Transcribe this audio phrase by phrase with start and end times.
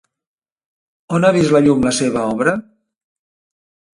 [1.17, 2.53] On ha vist la llum la seva obra?